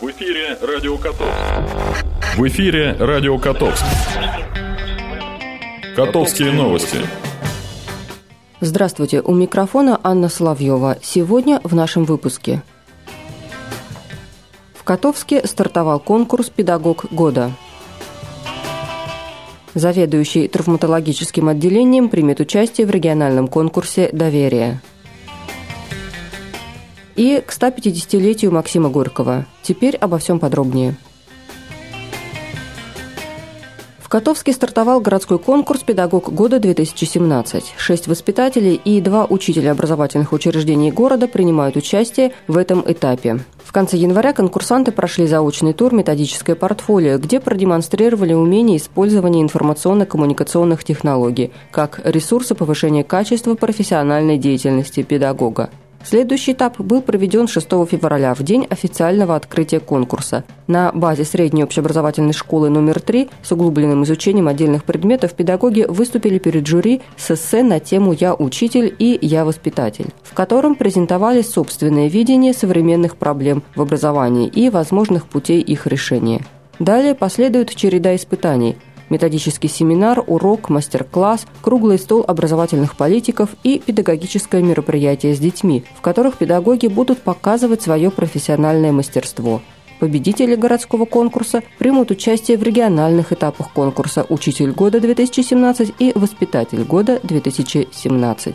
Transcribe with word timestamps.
В 0.00 0.08
эфире 0.12 0.56
Радио 0.62 0.96
Котовск. 0.96 1.34
В 2.36 2.46
эфире 2.46 2.92
Радио 3.00 3.36
Котовск. 3.36 3.84
Котовские 5.96 6.52
новости. 6.52 6.98
Здравствуйте, 8.60 9.20
у 9.20 9.34
микрофона 9.34 9.98
Анна 10.04 10.28
Соловьева. 10.28 10.98
Сегодня 11.02 11.60
в 11.64 11.74
нашем 11.74 12.04
выпуске. 12.04 12.62
В 14.74 14.84
Котовске 14.84 15.44
стартовал 15.44 15.98
конкурс 15.98 16.48
«Педагог 16.48 17.06
года». 17.10 17.50
Заведующий 19.74 20.46
травматологическим 20.46 21.48
отделением 21.48 22.08
примет 22.08 22.38
участие 22.38 22.86
в 22.86 22.90
региональном 22.90 23.48
конкурсе 23.48 24.10
«Доверие». 24.12 24.80
И 27.18 27.42
к 27.44 27.50
150-летию 27.50 28.52
Максима 28.52 28.90
Горького. 28.90 29.44
Теперь 29.62 29.96
обо 29.96 30.18
всем 30.18 30.38
подробнее. 30.38 30.94
В 33.98 34.08
Котовске 34.08 34.52
стартовал 34.52 35.00
городской 35.00 35.40
конкурс 35.40 35.80
«Педагог 35.80 36.32
года-2017». 36.32 37.64
Шесть 37.76 38.06
воспитателей 38.06 38.76
и 38.76 39.00
два 39.00 39.24
учителя 39.24 39.72
образовательных 39.72 40.32
учреждений 40.32 40.92
города 40.92 41.26
принимают 41.26 41.74
участие 41.74 42.30
в 42.46 42.56
этом 42.56 42.84
этапе. 42.86 43.40
В 43.64 43.72
конце 43.72 43.96
января 43.96 44.32
конкурсанты 44.32 44.92
прошли 44.92 45.26
заочный 45.26 45.72
тур 45.72 45.92
«Методическое 45.92 46.54
портфолио», 46.54 47.18
где 47.18 47.40
продемонстрировали 47.40 48.32
умение 48.32 48.76
использования 48.76 49.42
информационно-коммуникационных 49.42 50.84
технологий 50.84 51.50
как 51.72 52.00
ресурса 52.04 52.54
повышения 52.54 53.02
качества 53.02 53.56
профессиональной 53.56 54.38
деятельности 54.38 55.02
педагога. 55.02 55.70
Следующий 56.04 56.52
этап 56.52 56.80
был 56.80 57.02
проведен 57.02 57.48
6 57.48 57.66
февраля, 57.88 58.34
в 58.34 58.42
день 58.42 58.66
официального 58.70 59.34
открытия 59.36 59.80
конкурса. 59.80 60.44
На 60.66 60.92
базе 60.92 61.24
средней 61.24 61.64
общеобразовательной 61.64 62.32
школы 62.32 62.70
номер 62.70 63.00
3 63.00 63.28
с 63.42 63.52
углубленным 63.52 64.04
изучением 64.04 64.48
отдельных 64.48 64.84
предметов 64.84 65.34
педагоги 65.34 65.84
выступили 65.88 66.38
перед 66.38 66.66
жюри 66.66 67.02
с 67.16 67.30
эссе 67.32 67.62
на 67.62 67.80
тему 67.80 68.12
«Я 68.12 68.34
учитель» 68.34 68.94
и 68.98 69.18
«Я 69.20 69.44
воспитатель», 69.44 70.08
в 70.22 70.34
котором 70.34 70.76
презентовали 70.76 71.42
собственное 71.42 72.08
видение 72.08 72.54
современных 72.54 73.16
проблем 73.16 73.62
в 73.74 73.82
образовании 73.82 74.48
и 74.48 74.70
возможных 74.70 75.26
путей 75.26 75.60
их 75.60 75.86
решения. 75.86 76.44
Далее 76.78 77.14
последует 77.14 77.74
череда 77.74 78.14
испытаний– 78.14 78.76
методический 79.10 79.68
семинар, 79.68 80.22
урок, 80.26 80.68
мастер-класс, 80.68 81.46
круглый 81.62 81.98
стол 81.98 82.24
образовательных 82.26 82.96
политиков 82.96 83.50
и 83.62 83.78
педагогическое 83.78 84.62
мероприятие 84.62 85.34
с 85.34 85.38
детьми, 85.38 85.84
в 85.96 86.00
которых 86.00 86.36
педагоги 86.36 86.86
будут 86.86 87.22
показывать 87.22 87.82
свое 87.82 88.10
профессиональное 88.10 88.92
мастерство. 88.92 89.60
Победители 90.00 90.54
городского 90.54 91.06
конкурса 91.06 91.62
примут 91.78 92.10
участие 92.10 92.56
в 92.56 92.62
региональных 92.62 93.32
этапах 93.32 93.72
конкурса 93.72 94.24
«Учитель 94.28 94.70
года-2017» 94.70 95.94
и 95.98 96.12
«Воспитатель 96.16 96.84
года-2017». 96.84 98.54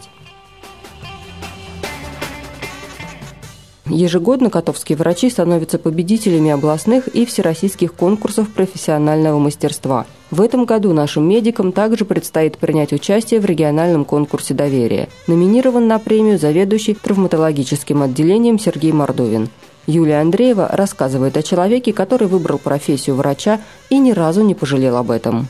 Ежегодно 3.86 4.50
котовские 4.50 4.98
врачи 4.98 5.30
становятся 5.30 5.78
победителями 5.78 6.52
областных 6.52 7.10
и 7.10 7.26
всероссийских 7.26 7.94
конкурсов 7.94 8.50
профессионального 8.50 9.40
мастерства. 9.40 10.06
В 10.32 10.42
этом 10.42 10.64
году 10.64 10.94
нашим 10.94 11.28
медикам 11.28 11.74
также 11.74 12.06
предстоит 12.06 12.58
принять 12.58 12.94
участие 12.94 13.42
в 13.42 13.46
региональном 13.46 14.06
конкурсе 14.06 14.54
доверия. 14.54 15.10
Номинирован 15.28 15.88
на 15.88 16.00
премию 16.00 16.40
заведующий 16.40 16.94
травматологическим 16.94 18.02
отделением 18.02 18.58
Сергей 18.58 18.94
Мордовин. 18.94 19.50
Юлия 19.86 20.22
Андреева 20.22 20.70
рассказывает 20.72 21.36
о 21.36 21.44
человеке, 21.44 21.92
который 21.92 22.30
выбрал 22.30 22.60
профессию 22.60 23.18
врача 23.18 23.60
и 23.90 24.00
ни 24.00 24.12
разу 24.12 24.44
не 24.44 24.56
пожалел 24.56 24.96
об 24.96 25.12
этом. 25.12 25.50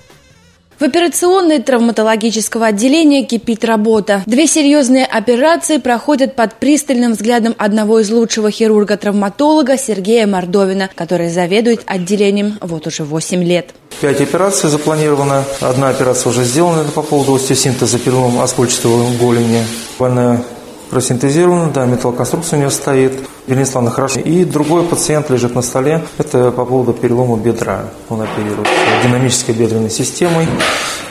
В 0.83 0.85
операционной 0.85 1.59
травматологического 1.59 2.65
отделения 2.65 3.23
кипит 3.23 3.63
работа. 3.63 4.21
Две 4.25 4.47
серьезные 4.47 5.05
операции 5.05 5.77
проходят 5.77 6.35
под 6.35 6.55
пристальным 6.55 7.13
взглядом 7.13 7.55
одного 7.57 8.01
из 8.01 8.11
лучшего 8.11 8.51
хирурга-травматолога 8.51 9.77
Сергея 9.77 10.27
Мордовина, 10.27 10.89
который 10.93 11.29
заведует 11.29 11.83
отделением 11.85 12.57
вот 12.59 12.85
уже 12.85 13.05
8 13.05 13.41
лет. 13.45 13.69
Пять 14.01 14.19
операций 14.19 14.69
запланировано. 14.69 15.45
Одна 15.61 15.87
операция 15.87 16.31
уже 16.31 16.43
сделана 16.43 16.83
по 16.93 17.01
поводу 17.01 17.35
остеосинтеза 17.35 17.97
перелома 17.97 18.43
оскольчатого 18.43 19.09
голени. 19.17 19.63
Больная 19.97 20.43
просинтезирована, 20.93 21.71
да, 21.71 21.85
металлоконструкция 21.85 22.57
у 22.57 22.59
нее 22.59 22.69
стоит, 22.69 23.13
перенесла 23.47 23.83
хорошо. 23.89 24.19
И 24.19 24.45
другой 24.45 24.83
пациент 24.83 25.31
лежит 25.31 25.55
на 25.55 25.63
столе, 25.63 26.03
это 26.19 26.51
по 26.51 26.65
поводу 26.65 26.93
перелома 26.93 27.35
бедра. 27.35 27.85
Он 28.09 28.21
оперирует 28.21 28.67
динамической 29.03 29.55
бедренной 29.55 29.89
системой 29.89 30.47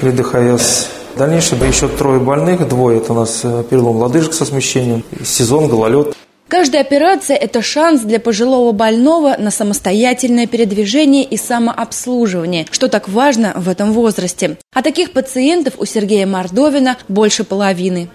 или 0.00 0.12
ДХС. 0.12 0.86
Дальнейшее, 1.16 1.58
да, 1.58 1.66
еще 1.66 1.88
трое 1.88 2.20
больных, 2.20 2.68
двое, 2.68 2.98
это 2.98 3.12
у 3.12 3.16
нас 3.16 3.40
э, 3.42 3.64
перелом 3.68 3.96
лодыжек 3.96 4.32
со 4.32 4.44
смещением, 4.44 5.02
сезон, 5.24 5.68
гололед. 5.68 6.14
Каждая 6.48 6.82
операция– 6.82 7.36
это 7.38 7.60
шанс 7.60 8.02
для 8.02 8.20
пожилого 8.20 8.72
больного 8.72 9.36
на 9.36 9.50
самостоятельное 9.50 10.46
передвижение 10.46 11.24
и 11.24 11.36
самообслуживание, 11.36 12.66
что 12.70 12.88
так 12.88 13.08
важно 13.08 13.52
в 13.56 13.68
этом 13.68 13.92
возрасте. 13.92 14.58
А 14.72 14.82
таких 14.82 15.12
пациентов 15.12 15.74
у 15.78 15.84
Сергея 15.86 16.26
Мордовина 16.26 16.96
больше 17.08 17.42
половины. 17.44 18.08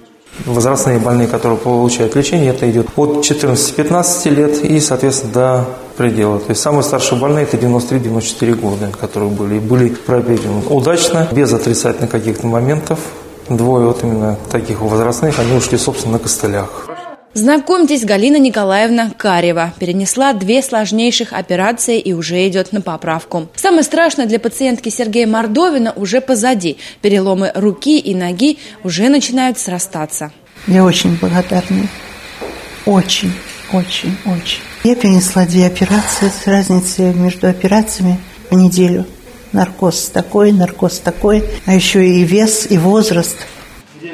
Возрастные 0.45 0.99
больные, 0.99 1.27
которые 1.27 1.57
получают 1.57 2.15
лечение, 2.15 2.51
это 2.51 2.69
идет 2.69 2.87
от 2.95 3.25
14-15 3.25 4.29
лет 4.29 4.63
и, 4.63 4.79
соответственно, 4.79 5.33
до 5.33 5.65
предела. 5.97 6.39
То 6.39 6.51
есть 6.51 6.61
самые 6.61 6.83
старшие 6.83 7.19
больные 7.19 7.43
это 7.43 7.57
93-94 7.57 8.55
года, 8.55 8.91
которые 8.99 9.31
были 9.31 9.59
были 9.59 9.89
проведены 9.89 10.61
удачно, 10.69 11.27
без 11.31 11.51
отрицательных 11.51 12.11
каких-то 12.11 12.47
моментов. 12.47 12.99
Двое 13.49 13.87
вот 13.87 14.03
именно 14.03 14.37
таких 14.51 14.81
возрастных, 14.81 15.39
они 15.39 15.53
ушли, 15.53 15.77
собственно, 15.77 16.13
на 16.13 16.19
костылях. 16.19 16.87
Знакомьтесь, 17.37 18.03
Галина 18.03 18.39
Николаевна 18.39 19.11
Карева 19.15 19.71
перенесла 19.77 20.33
две 20.33 20.63
сложнейших 20.63 21.33
операции 21.33 21.99
и 21.99 22.11
уже 22.11 22.47
идет 22.47 22.71
на 22.71 22.81
поправку. 22.81 23.47
Самое 23.55 23.83
страшное 23.83 24.25
для 24.25 24.39
пациентки 24.39 24.89
Сергея 24.89 25.27
Мордовина 25.27 25.93
уже 25.95 26.19
позади. 26.19 26.77
Переломы 27.03 27.51
руки 27.53 27.99
и 27.99 28.15
ноги 28.15 28.57
уже 28.83 29.09
начинают 29.09 29.59
срастаться. 29.59 30.31
Я 30.65 30.83
очень 30.83 31.15
благодарна. 31.21 31.87
Очень, 32.87 33.31
очень, 33.71 34.17
очень. 34.25 34.61
Я 34.83 34.95
перенесла 34.95 35.45
две 35.45 35.67
операции 35.67 36.31
с 36.31 36.47
разницей 36.47 37.13
между 37.13 37.47
операциями 37.47 38.17
в 38.49 38.55
неделю. 38.55 39.05
Наркоз 39.51 40.09
такой, 40.09 40.51
наркоз 40.51 40.97
такой, 40.97 41.43
а 41.67 41.75
еще 41.75 42.03
и 42.03 42.23
вес, 42.23 42.65
и 42.71 42.79
возраст– 42.79 43.37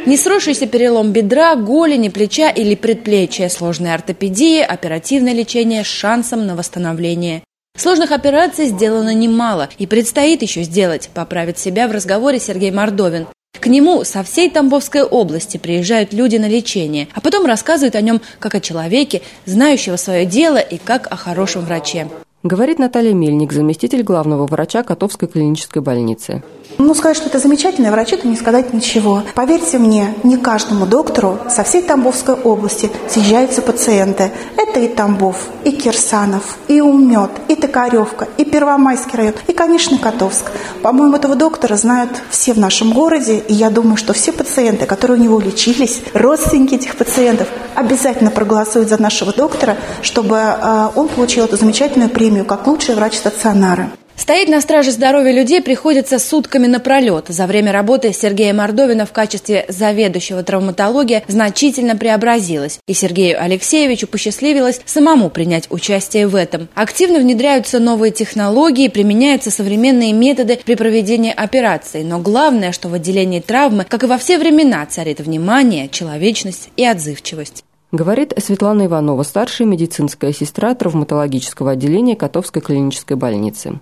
Несросшийся 0.06 0.68
перелом 0.68 1.12
бедра, 1.12 1.56
голени, 1.56 2.10
плеча 2.10 2.50
или 2.50 2.76
предплечья, 2.76 3.50
сложная 3.50 3.96
ортопедия, 3.96 4.66
оперативное 4.66 5.34
лечение 5.34 5.84
с 5.84 5.88
шансом 5.88 6.46
на 6.46 6.56
восстановление. 6.56 7.44
Сложных 7.78 8.12
операций 8.12 8.68
сделано 8.68 9.14
немало, 9.14 9.70
и 9.78 9.88
предстоит 9.88 10.42
еще 10.42 10.64
сделать, 10.64 11.10
поправить 11.14 11.58
себя 11.58 11.88
в 11.88 11.92
разговоре 11.92 12.40
Сергей 12.40 12.72
Мордовин. 12.72 13.28
К 13.60 13.68
нему 13.68 14.04
со 14.04 14.24
всей 14.24 14.50
Тамбовской 14.50 15.04
области 15.04 15.58
приезжают 15.58 16.14
люди 16.14 16.36
на 16.38 16.48
лечение, 16.48 17.08
а 17.14 17.22
потом 17.22 17.46
рассказывают 17.46 17.96
о 17.96 18.02
нем 18.02 18.22
как 18.40 18.56
о 18.56 18.62
человеке, 18.62 19.22
знающего 19.46 19.96
свое 19.96 20.26
дело 20.26 20.58
и 20.58 20.78
как 20.78 21.12
о 21.12 21.16
хорошем 21.16 21.66
враче. 21.66 22.08
Говорит 22.44 22.78
Наталья 22.78 23.14
Мельник, 23.14 23.54
заместитель 23.54 24.04
главного 24.04 24.46
врача 24.46 24.84
Котовской 24.84 25.30
клинической 25.30 25.82
больницы. 25.82 26.44
Ну, 26.78 26.94
сказать, 26.94 27.16
что 27.16 27.28
это 27.28 27.40
замечательные 27.40 27.92
врачи, 27.92 28.16
это 28.16 28.28
не 28.28 28.36
сказать 28.36 28.74
ничего. 28.74 29.24
Поверьте 29.34 29.78
мне, 29.78 30.14
не 30.24 30.36
каждому 30.36 30.86
доктору 30.86 31.38
со 31.50 31.64
всей 31.64 31.84
Тамбовской 31.84 32.36
области 32.36 32.90
съезжаются 33.08 33.62
пациенты. 33.62 34.32
Это 34.58 34.82
и 34.82 34.90
Тамбов, 34.90 35.38
и 35.64 35.72
Кирсанов, 35.72 36.58
и 36.68 36.82
Умет, 36.82 37.30
и 37.48 37.56
Токаревка, 37.56 38.28
и 38.38 38.44
Первомайский 38.44 39.18
район, 39.18 39.36
и, 39.48 39.54
конечно, 39.54 39.98
Котовск. 39.98 40.52
По-моему, 40.82 41.16
этого 41.16 41.36
доктора 41.36 41.78
знают 41.78 42.10
все 42.30 42.54
в 42.54 42.60
нашем 42.60 42.92
городе, 42.92 43.38
и 43.38 43.54
я 43.54 43.70
думаю, 43.70 43.96
что 43.96 44.12
все 44.12 44.34
пациенты, 44.34 44.86
которые 44.86 45.18
у 45.18 45.24
него 45.24 45.40
лечились, 45.40 46.02
родственники 46.14 46.76
этих 46.76 46.98
пациентов, 46.98 47.48
обязательно 47.76 48.32
проголосуют 48.32 48.90
за 48.90 49.02
нашего 49.02 49.32
доктора, 49.32 49.78
чтобы 50.02 50.38
э, 50.38 50.90
он 50.96 51.08
получил 51.08 51.46
эту 51.46 51.56
замечательную 51.58 52.10
премию 52.10 52.33
как 52.42 52.68
лучший 52.68 52.96
врач 52.96 53.16
стационара. 53.16 53.92
Стоять 54.16 54.48
на 54.48 54.62
страже 54.62 54.92
здоровья 54.92 55.32
людей 55.32 55.62
приходится 55.62 56.20
сутками 56.20 56.68
напролет. 56.68 57.26
За 57.30 57.48
время 57.48 57.72
работы 57.72 58.14
Сергея 58.14 58.54
Мордовина 58.54 59.06
в 59.06 59.12
качестве 59.12 59.66
заведующего 59.68 60.44
травматологии 60.44 61.24
значительно 61.28 61.96
преобразилась. 61.96 62.80
И 62.88 62.94
Сергею 62.94 63.42
Алексеевичу 63.42 64.08
посчастливилось 64.08 64.82
самому 64.86 65.30
принять 65.30 65.66
участие 65.72 66.28
в 66.28 66.36
этом. 66.36 66.70
Активно 66.76 67.20
внедряются 67.20 67.80
новые 67.80 68.12
технологии, 68.12 68.88
применяются 68.88 69.50
современные 69.50 70.14
методы 70.14 70.60
при 70.64 70.76
проведении 70.76 71.34
операций. 71.36 72.04
Но 72.04 72.20
главное, 72.20 72.72
что 72.72 72.90
в 72.90 72.94
отделении 72.94 73.40
травмы, 73.40 73.84
как 73.84 74.04
и 74.04 74.08
во 74.08 74.18
все 74.18 74.38
времена, 74.38 74.86
царит 74.86 75.20
внимание, 75.22 75.90
человечность 75.90 76.70
и 76.78 76.86
отзывчивость. 76.86 77.64
Говорит 77.94 78.34
Светлана 78.44 78.88
Иванова, 78.88 79.22
старшая 79.22 79.68
медицинская 79.68 80.34
сестра 80.34 80.74
травматологического 80.74 81.74
отделения 81.74 82.16
Котовской 82.16 82.60
клинической 82.60 83.16
больницы. 83.16 83.80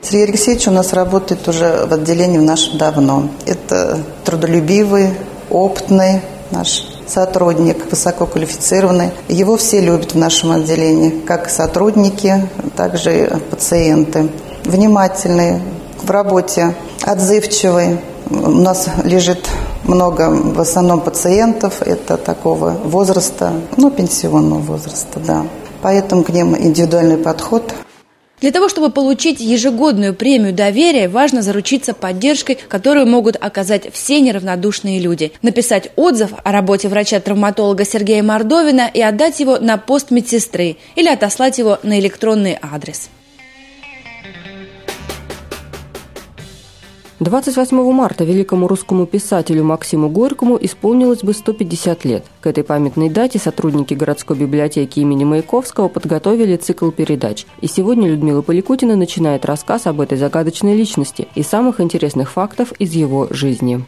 Сергей 0.00 0.28
Алексеевич 0.28 0.68
у 0.68 0.70
нас 0.70 0.92
работает 0.92 1.48
уже 1.48 1.84
в 1.86 1.92
отделении 1.92 2.38
в 2.38 2.42
нашем 2.42 2.78
давно. 2.78 3.28
Это 3.46 3.98
трудолюбивый, 4.24 5.08
опытный 5.50 6.20
наш 6.52 6.84
сотрудник, 7.08 7.90
высококвалифицированный. 7.90 9.10
Его 9.26 9.56
все 9.56 9.80
любят 9.80 10.14
в 10.14 10.16
нашем 10.16 10.52
отделении, 10.52 11.10
как 11.26 11.50
сотрудники, 11.50 12.48
так 12.76 12.96
же 12.96 13.24
и 13.24 13.40
пациенты. 13.50 14.28
Внимательный 14.66 15.60
в 16.00 16.08
работе, 16.08 16.76
отзывчивый. 17.02 17.98
У 18.30 18.50
нас 18.50 18.88
лежит 19.02 19.48
много, 19.84 20.30
в 20.30 20.60
основном 20.60 21.00
пациентов, 21.00 21.82
это 21.82 22.16
такого 22.16 22.70
возраста, 22.70 23.52
ну, 23.76 23.90
пенсионного 23.90 24.60
возраста, 24.60 25.20
да. 25.24 25.46
Поэтому 25.82 26.24
к 26.24 26.30
ним 26.30 26.56
индивидуальный 26.56 27.18
подход– 27.18 27.72
для 28.40 28.52
того, 28.52 28.68
чтобы 28.68 28.90
получить 28.90 29.40
ежегодную 29.40 30.14
премию 30.14 30.52
доверия, 30.52 31.08
важно 31.08 31.42
заручиться 31.42 31.92
поддержкой, 31.92 32.56
которую 32.68 33.06
могут 33.06 33.36
оказать 33.40 33.92
все 33.92 34.20
неравнодушные 34.20 35.00
люди. 35.00 35.32
Написать 35.42 35.90
отзыв 35.96 36.30
о 36.44 36.52
работе 36.52 36.88
врача-травматолога 36.88 37.84
Сергея 37.84 38.22
Мордовина 38.22 38.88
и 38.92 39.00
отдать 39.00 39.40
его 39.40 39.58
на 39.58 39.76
пост 39.76 40.12
медсестры 40.12 40.76
или 40.94 41.08
отослать 41.08 41.58
его 41.58 41.78
на 41.82 41.98
электронный 41.98 42.58
адрес. 42.62 43.08
28 47.20 47.92
марта 47.92 48.22
великому 48.22 48.68
русскому 48.68 49.04
писателю 49.04 49.64
Максиму 49.64 50.08
Горькому 50.08 50.56
исполнилось 50.60 51.24
бы 51.24 51.32
150 51.32 52.04
лет. 52.04 52.24
К 52.40 52.46
этой 52.46 52.62
памятной 52.62 53.10
дате 53.10 53.40
сотрудники 53.40 53.92
городской 53.92 54.36
библиотеки 54.36 55.00
имени 55.00 55.24
Маяковского 55.24 55.88
подготовили 55.88 56.54
цикл 56.56 56.92
передач. 56.92 57.44
И 57.60 57.66
сегодня 57.66 58.08
Людмила 58.08 58.42
Поликутина 58.42 58.94
начинает 58.94 59.44
рассказ 59.46 59.88
об 59.88 60.00
этой 60.00 60.16
загадочной 60.16 60.76
личности 60.76 61.26
и 61.34 61.42
самых 61.42 61.80
интересных 61.80 62.30
фактов 62.30 62.72
из 62.78 62.92
его 62.92 63.26
жизни. 63.30 63.84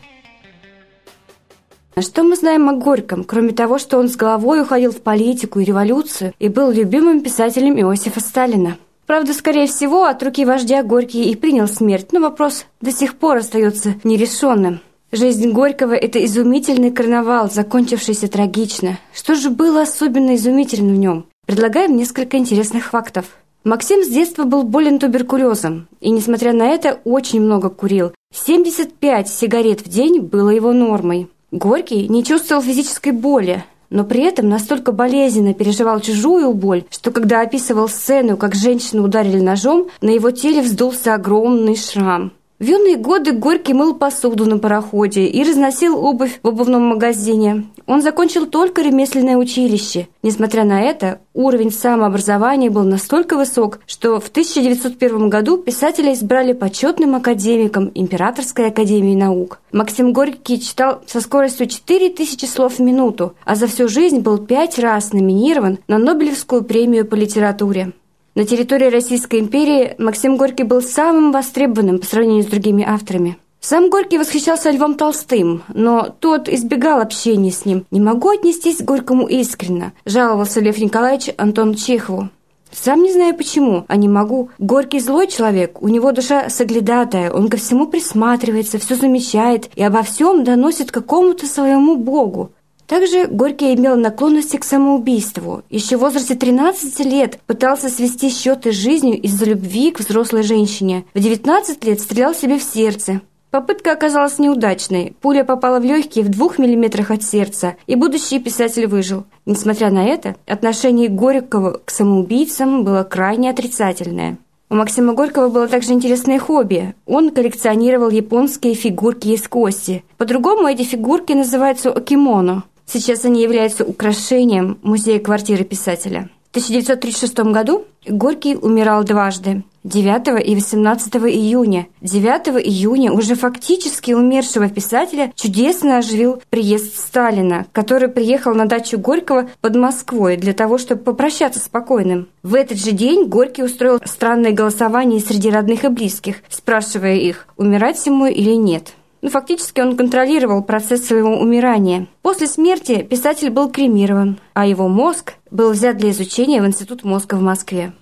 Что 1.96 2.24
мы 2.24 2.34
знаем 2.34 2.68
о 2.68 2.72
Горьком, 2.72 3.22
кроме 3.22 3.52
того, 3.52 3.78
что 3.78 3.98
он 3.98 4.08
с 4.08 4.16
головой 4.16 4.62
уходил 4.62 4.90
в 4.90 5.02
политику 5.02 5.60
и 5.60 5.64
революцию 5.64 6.32
и 6.40 6.48
был 6.48 6.72
любимым 6.72 7.20
писателем 7.20 7.78
Иосифа 7.78 8.18
Сталина? 8.18 8.76
Правда, 9.10 9.34
скорее 9.34 9.66
всего, 9.66 10.04
от 10.04 10.22
руки 10.22 10.44
вождя 10.44 10.84
Горький 10.84 11.32
и 11.32 11.34
принял 11.34 11.66
смерть, 11.66 12.12
но 12.12 12.20
вопрос 12.20 12.66
до 12.80 12.92
сих 12.92 13.16
пор 13.16 13.38
остается 13.38 13.96
нерешенным. 14.04 14.78
Жизнь 15.10 15.50
Горького– 15.50 15.94
это 15.94 16.24
изумительный 16.24 16.92
карнавал, 16.92 17.50
закончившийся 17.50 18.28
трагично. 18.28 19.00
Что 19.12 19.34
же 19.34 19.50
было 19.50 19.82
особенно 19.82 20.36
изумительным 20.36 20.94
в 20.94 20.98
нем? 20.98 21.26
Предлагаем 21.44 21.96
несколько 21.96 22.36
интересных 22.36 22.90
фактов. 22.90 23.24
Максим 23.64 24.04
с 24.04 24.08
детства 24.08 24.44
был 24.44 24.62
болен 24.62 25.00
туберкулезом, 25.00 25.88
и, 26.00 26.10
несмотря 26.10 26.52
на 26.52 26.68
это, 26.68 27.00
очень 27.02 27.40
много 27.40 27.68
курил. 27.68 28.12
75 28.32 29.28
сигарет 29.28 29.80
в 29.80 29.88
день 29.88 30.20
было 30.20 30.50
его 30.50 30.72
нормой. 30.72 31.28
Горький 31.50 32.06
не 32.06 32.22
чувствовал 32.22 32.62
физической 32.62 33.10
боли, 33.10 33.64
но 33.90 34.04
при 34.04 34.22
этом 34.22 34.48
настолько 34.48 34.92
болезненно 34.92 35.52
переживал 35.52 36.00
чужую 36.00 36.54
боль, 36.54 36.84
что 36.90 37.10
когда 37.10 37.42
описывал 37.42 37.88
сцену, 37.88 38.36
как 38.36 38.54
женщину 38.54 39.04
ударили 39.04 39.40
ножом, 39.40 39.88
на 40.00 40.10
его 40.10 40.30
теле 40.30 40.62
вздулся 40.62 41.14
огромный 41.14 41.76
шрам. 41.76 42.32
В 42.60 42.64
юные 42.64 42.96
годы 42.96 43.32
Горький 43.32 43.72
мыл 43.72 43.94
посуду 43.94 44.44
на 44.44 44.58
пароходе 44.58 45.24
и 45.24 45.42
разносил 45.42 45.96
обувь 45.96 46.40
в 46.42 46.48
обувном 46.48 46.88
магазине. 46.88 47.64
Он 47.86 48.02
закончил 48.02 48.46
только 48.46 48.82
ремесленное 48.82 49.38
училище. 49.38 50.08
Несмотря 50.22 50.64
на 50.64 50.82
это, 50.82 51.20
уровень 51.32 51.72
самообразования 51.72 52.68
был 52.68 52.82
настолько 52.82 53.38
высок, 53.38 53.80
что 53.86 54.20
в 54.20 54.28
1901 54.28 55.30
году 55.30 55.56
писателя 55.56 56.12
избрали 56.12 56.52
почетным 56.52 57.14
академиком 57.14 57.90
Императорской 57.94 58.66
академии 58.66 59.14
наук. 59.14 59.60
Максим 59.72 60.12
Горький 60.12 60.60
читал 60.60 61.00
со 61.06 61.22
скоростью 61.22 61.66
4000 61.66 62.44
слов 62.44 62.74
в 62.74 62.80
минуту, 62.80 63.36
а 63.46 63.54
за 63.54 63.68
всю 63.68 63.88
жизнь 63.88 64.18
был 64.18 64.36
пять 64.36 64.78
раз 64.78 65.14
номинирован 65.14 65.78
на 65.88 65.96
Нобелевскую 65.96 66.62
премию 66.62 67.06
по 67.06 67.14
литературе. 67.14 67.94
На 68.34 68.44
территории 68.44 68.88
Российской 68.88 69.40
империи 69.40 69.94
Максим 69.98 70.36
Горький 70.36 70.62
был 70.62 70.82
самым 70.82 71.32
востребованным 71.32 71.98
по 71.98 72.06
сравнению 72.06 72.44
с 72.44 72.46
другими 72.46 72.84
авторами. 72.86 73.38
Сам 73.60 73.90
Горький 73.90 74.18
восхищался 74.18 74.70
Львом 74.70 74.94
Толстым, 74.94 75.62
но 75.74 76.14
тот 76.20 76.48
избегал 76.48 77.00
общения 77.00 77.50
с 77.50 77.64
ним. 77.64 77.84
«Не 77.90 78.00
могу 78.00 78.30
отнестись 78.30 78.78
к 78.78 78.84
Горькому 78.84 79.26
искренно»,– 79.26 79.92
жаловался 80.06 80.60
Лев 80.60 80.78
Николаевич 80.78 81.34
Антон 81.36 81.74
Чехову. 81.74 82.30
Сам 82.72 83.02
не 83.02 83.12
знаю 83.12 83.36
почему, 83.36 83.84
а 83.88 83.96
не 83.96 84.08
могу. 84.08 84.50
Горький 84.58 85.00
злой 85.00 85.26
человек, 85.26 85.82
у 85.82 85.88
него 85.88 86.12
душа 86.12 86.48
соглядатая, 86.48 87.32
он 87.32 87.48
ко 87.48 87.56
всему 87.56 87.86
присматривается, 87.86 88.78
все 88.78 88.94
замечает 88.94 89.68
и 89.74 89.82
обо 89.82 90.02
всем 90.02 90.44
доносит 90.44 90.92
какому-то 90.92 91.46
своему 91.46 91.96
богу. 91.96 92.52
Также 92.90 93.28
Горький 93.28 93.72
имел 93.76 93.94
наклонности 93.94 94.56
к 94.56 94.64
самоубийству. 94.64 95.62
Еще 95.70 95.96
в 95.96 96.00
возрасте 96.00 96.34
13 96.34 96.98
лет 97.06 97.38
пытался 97.46 97.88
свести 97.88 98.30
счеты 98.30 98.72
с 98.72 98.74
жизнью 98.74 99.16
из-за 99.22 99.44
любви 99.44 99.92
к 99.92 100.00
взрослой 100.00 100.42
женщине. 100.42 101.04
В 101.14 101.20
19 101.20 101.84
лет 101.84 102.00
стрелял 102.00 102.34
себе 102.34 102.58
в 102.58 102.64
сердце. 102.64 103.20
Попытка 103.52 103.92
оказалась 103.92 104.40
неудачной. 104.40 105.14
Пуля 105.20 105.44
попала 105.44 105.78
в 105.78 105.84
легкие 105.84 106.24
в 106.24 106.30
двух 106.30 106.58
миллиметрах 106.58 107.12
от 107.12 107.22
сердца, 107.22 107.76
и 107.86 107.94
будущий 107.94 108.40
писатель 108.40 108.88
выжил. 108.88 109.22
Несмотря 109.46 109.92
на 109.92 110.04
это, 110.04 110.34
отношение 110.48 111.06
Горького 111.06 111.80
к 111.84 111.90
самоубийцам 111.90 112.82
было 112.82 113.04
крайне 113.04 113.50
отрицательное. 113.50 114.36
У 114.72 114.76
Максима 114.76 115.14
Горького 115.14 115.48
было 115.48 115.66
также 115.66 115.92
интересное 115.92 116.38
хобби. 116.38 116.94
Он 117.04 117.30
коллекционировал 117.30 118.08
японские 118.08 118.74
фигурки 118.74 119.26
из 119.26 119.48
кости. 119.48 120.04
По-другому 120.16 120.68
эти 120.68 120.82
фигурки 120.82 121.32
называются 121.32 121.90
окимоно. 121.90 122.62
Сейчас 122.92 123.24
они 123.24 123.42
являются 123.42 123.84
украшением 123.84 124.78
музея 124.82 125.20
квартиры 125.20 125.62
писателя. 125.64 126.28
В 126.48 126.50
1936 126.50 127.38
году 127.52 127.84
Горький 128.08 128.56
умирал 128.56 129.04
дважды. 129.04 129.62
9 129.84 130.44
и 130.44 130.54
18 130.56 131.14
июня. 131.16 131.86
9 132.00 132.66
июня 132.66 133.12
уже 133.12 133.36
фактически 133.36 134.10
умершего 134.10 134.68
писателя 134.68 135.32
чудесно 135.36 135.98
оживил 135.98 136.42
приезд 136.50 136.98
Сталина, 136.98 137.66
который 137.70 138.08
приехал 138.08 138.54
на 138.54 138.66
дачу 138.66 138.98
Горького 138.98 139.48
под 139.60 139.76
Москвой 139.76 140.36
для 140.36 140.52
того, 140.52 140.76
чтобы 140.76 141.02
попрощаться 141.02 141.60
с 141.60 141.68
покойным. 141.68 142.26
В 142.42 142.56
этот 142.56 142.78
же 142.78 142.90
день 142.90 143.26
Горький 143.26 143.62
устроил 143.62 144.00
странное 144.04 144.50
голосование 144.50 145.20
среди 145.20 145.48
родных 145.48 145.84
и 145.84 145.88
близких, 145.88 146.36
спрашивая 146.48 147.14
их, 147.14 147.46
умирать 147.56 148.04
ему 148.04 148.26
или 148.26 148.54
нет. 148.54 148.94
Но 149.22 149.26
ну, 149.26 149.30
фактически 149.32 149.80
он 149.80 149.96
контролировал 149.98 150.62
процесс 150.62 151.06
своего 151.06 151.38
умирания. 151.38 152.06
После 152.22 152.46
смерти 152.46 153.02
писатель 153.02 153.50
был 153.50 153.70
кремирован, 153.70 154.38
а 154.54 154.66
его 154.66 154.88
мозг 154.88 155.34
был 155.50 155.72
взят 155.72 155.98
для 155.98 156.10
изучения 156.10 156.62
в 156.62 156.66
Институт 156.66 157.04
мозга 157.04 157.34
в 157.34 157.42
Москве. 157.42 157.92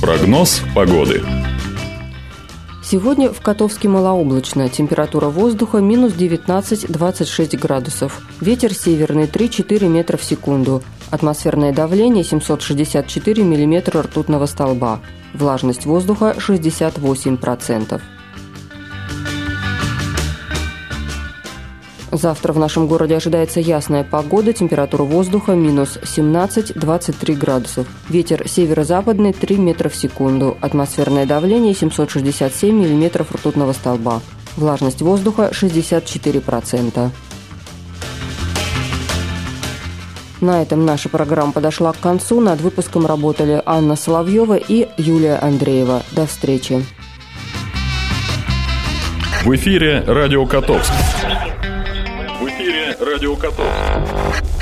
Прогноз 0.00 0.62
погоды. 0.74 1.22
Сегодня 2.86 3.32
в 3.32 3.40
Котовске 3.40 3.88
малооблачно. 3.88 4.68
Температура 4.68 5.28
воздуха 5.28 5.78
минус 5.78 6.12
19-26 6.12 7.56
градусов. 7.56 8.20
Ветер 8.42 8.74
северный 8.74 9.24
3-4 9.24 9.88
метра 9.88 10.18
в 10.18 10.22
секунду. 10.22 10.82
Атмосферное 11.10 11.72
давление 11.72 12.22
764 12.24 13.42
миллиметра 13.42 14.02
ртутного 14.02 14.44
столба. 14.44 15.00
Влажность 15.32 15.86
воздуха 15.86 16.34
68%. 16.36 18.02
Завтра 22.14 22.52
в 22.52 22.60
нашем 22.60 22.86
городе 22.86 23.16
ожидается 23.16 23.58
ясная 23.58 24.04
погода, 24.04 24.52
температура 24.52 25.02
воздуха 25.02 25.54
минус 25.54 25.98
17-23 26.00 27.34
градусов. 27.34 27.88
Ветер 28.08 28.48
северо-западный 28.48 29.32
3 29.32 29.56
метра 29.56 29.88
в 29.88 29.96
секунду. 29.96 30.56
Атмосферное 30.60 31.26
давление 31.26 31.74
767 31.74 32.72
миллиметров 32.72 33.32
ртутного 33.32 33.72
столба. 33.72 34.20
Влажность 34.56 35.02
воздуха 35.02 35.50
64%. 35.52 37.10
На 40.40 40.62
этом 40.62 40.86
наша 40.86 41.08
программа 41.08 41.50
подошла 41.50 41.92
к 41.92 41.98
концу. 41.98 42.40
Над 42.40 42.60
выпуском 42.60 43.06
работали 43.06 43.60
Анна 43.66 43.96
Соловьева 43.96 44.54
и 44.54 44.86
Юлия 44.98 45.36
Андреева. 45.38 46.04
До 46.12 46.26
встречи. 46.26 46.84
В 49.44 49.52
эфире 49.56 50.04
«Радио 50.06 50.46
Котовск». 50.46 50.92
Радио 53.04 53.36
Котовск. 53.36 54.53